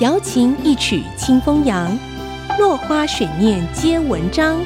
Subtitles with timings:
[0.00, 1.94] 瑶琴一曲清风扬，
[2.58, 4.58] 落花水面皆文章。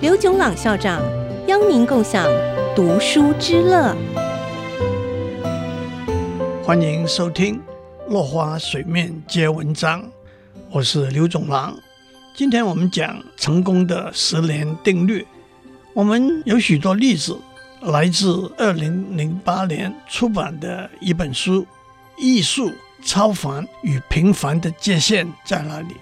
[0.00, 1.02] 刘炯朗校长
[1.46, 2.26] 邀您共享
[2.74, 3.94] 读书之乐。
[6.62, 7.56] 欢迎收听
[8.08, 10.02] 《落花水面皆文章》，
[10.70, 11.76] 我是刘炯朗。
[12.34, 15.26] 今天我们讲成功的十年定律。
[15.92, 17.36] 我们有许多例子，
[17.82, 21.66] 来自二零零八年出版的一本书。
[22.16, 22.72] 艺术
[23.04, 25.94] 超凡与平凡的界限在哪里？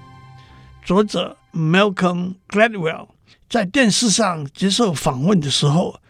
[0.85, 3.09] 作者 Malcolm Gladwell
[3.51, 6.01] 在电视上接受访问的时候，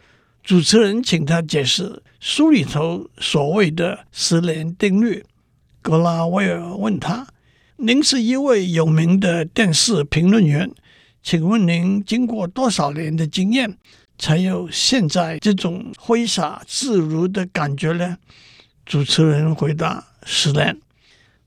[0.45, 5.24] 主持人请他解释书里头所谓的十年定律。
[5.80, 7.27] 格拉威尔问他
[7.77, 10.70] ：“您是一位有名的电视评论员，
[11.22, 13.77] 请问您经过多少年的经验，
[14.19, 18.19] 才有现在这种挥洒自如的感觉呢？”
[18.86, 20.79] 主持人回答：“十年。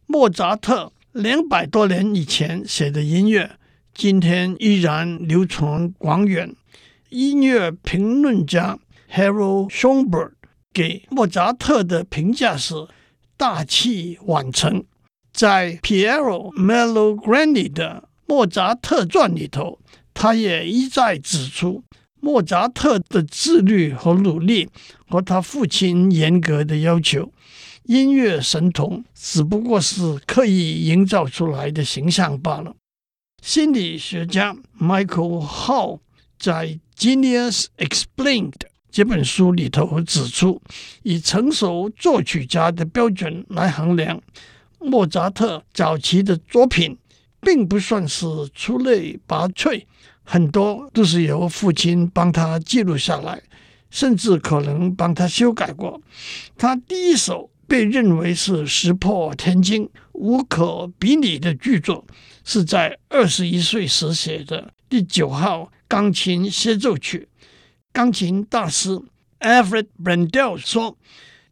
[0.05, 3.57] 莫扎特两百多年以前写的音乐，
[3.93, 6.53] 今天依然流传广远。
[7.09, 8.77] 音乐评论家
[9.11, 10.31] Harold Schoenberg
[10.73, 12.73] 给莫扎特的评价是
[13.37, 14.83] 大器晚成。
[15.33, 19.79] 在 Piero Malagrange 的《莫扎特传》里头，
[20.13, 21.83] 他也一再指出
[22.19, 24.69] 莫扎特的自律和努力。”
[25.07, 27.31] 和他父亲严格的要求，
[27.85, 32.75] 音乐神童只不过是刻意营造出来的形象罢了。
[33.43, 35.99] 心理学家 Michael Hall
[36.39, 38.51] 在《Genius Explained》
[38.89, 40.61] 这本书里头指出，
[41.03, 44.19] 以成熟作曲家的标准来衡量，
[44.79, 46.97] 莫扎特早期的作品
[47.39, 49.83] 并不算是出类拔萃，
[50.23, 53.41] 很多都是由父亲帮他记录下来。
[53.91, 56.01] 甚至可能帮他修改过。
[56.57, 62.05] 他第一首被认为是石破天惊、无可比拟的巨作，
[62.43, 67.27] 是在二十一岁时写的第九号钢琴协奏曲。
[67.91, 68.99] 钢琴大师
[69.39, 70.97] Alfred Brendel 说：“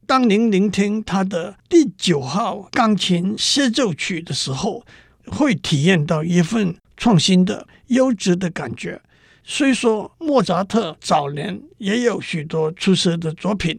[0.06, 4.86] 当您聆听他的第九号钢琴协奏曲的时候，
[5.28, 9.02] 会体验到一份创新的、优质的感觉。”
[9.46, 13.78] 虽说莫扎特早年也有许多出色的作品，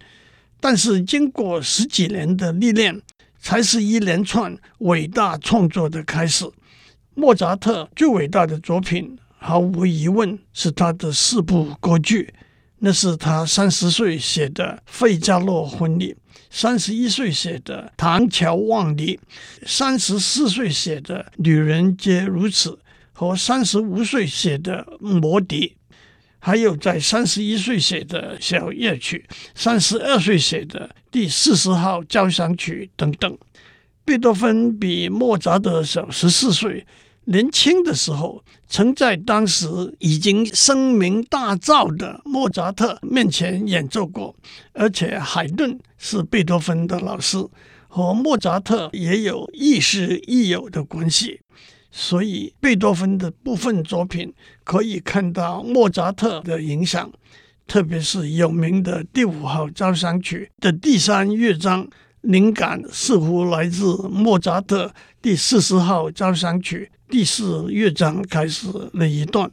[0.65, 2.99] 但是经过十几年的历练，
[3.39, 6.51] 才是一连串伟大创作的开始。
[7.15, 12.33] 莫扎特最伟大的作品，毫无疑问是他的四部歌剧，
[12.79, 16.15] 那是他三十岁写的《费加罗婚礼》，
[16.49, 19.17] 三十一岁写的《唐乔万尼》，
[19.67, 22.71] 三十四岁写的《女人皆如此》。
[23.17, 25.69] 和三十五岁写的《魔笛》，
[26.47, 29.25] 还有在三十一岁写的小夜曲，
[29.55, 33.39] 三十二岁写的第四十号交响曲等等。
[34.05, 36.87] 贝多芬比莫扎特小十四岁，
[37.25, 39.67] 年轻的时候曾在当时
[40.01, 44.37] 已经声名大噪的莫扎特面前演奏过，
[44.75, 47.39] 而且海顿是贝多芬的老师，
[47.89, 51.41] 和莫扎特也有亦师亦友的关系。
[51.97, 54.35] 所以，贝多芬的部分作品
[54.65, 57.09] 可以看到莫扎特的影响，
[57.69, 61.87] 特别是有名的第五号交响曲的第三乐章，
[62.23, 69.49] 灵感似乎来自莫扎特第四十号交响曲第四乐章开始那一段。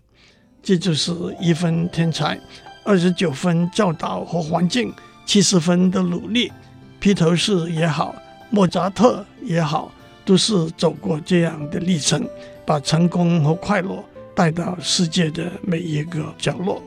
[0.63, 2.39] 这就是一分天才，
[2.83, 4.91] 二十九分教导和环境，
[5.27, 6.51] 七十分的努力。
[6.99, 8.15] 披头士也好，
[8.49, 9.93] 莫扎特也好。
[10.23, 12.27] 都是走过这样的历程，
[12.65, 14.03] 把成功和快乐
[14.35, 16.81] 带到世界的每一个角落。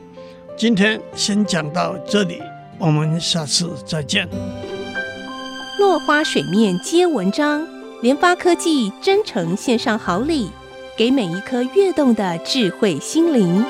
[0.57, 2.41] 今天先讲到这里，
[2.77, 4.27] 我们下次再见。
[5.77, 7.67] 落花水面皆文章，
[8.01, 10.49] 联发科技真诚献上好礼，
[10.97, 13.65] 给每一颗跃动的智慧心灵。